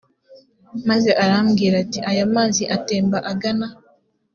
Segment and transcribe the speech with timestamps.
[0.89, 3.67] maze arambwira ati aya mazi atemba agana